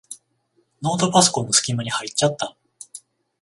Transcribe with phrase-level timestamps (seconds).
[0.81, 2.57] ノートパソコンのすき間に入っちゃった。